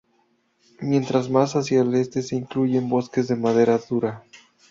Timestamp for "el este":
1.83-2.23